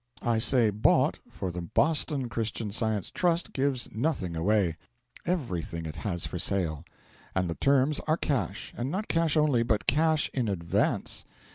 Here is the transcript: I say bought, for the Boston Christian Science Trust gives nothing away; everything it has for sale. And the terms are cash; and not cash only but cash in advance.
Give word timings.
I 0.23 0.39
say 0.39 0.71
bought, 0.71 1.19
for 1.29 1.51
the 1.51 1.61
Boston 1.61 2.27
Christian 2.27 2.71
Science 2.71 3.11
Trust 3.11 3.53
gives 3.53 3.87
nothing 3.91 4.35
away; 4.35 4.77
everything 5.27 5.85
it 5.85 5.97
has 5.97 6.25
for 6.25 6.39
sale. 6.39 6.83
And 7.35 7.47
the 7.47 7.53
terms 7.53 7.99
are 8.07 8.17
cash; 8.17 8.73
and 8.75 8.89
not 8.89 9.07
cash 9.07 9.37
only 9.37 9.61
but 9.61 9.85
cash 9.85 10.27
in 10.33 10.47
advance. 10.47 11.23